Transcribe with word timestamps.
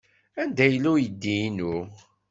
Anda 0.41 0.65
yella 0.67 0.89
uydi-inu? 0.93 1.75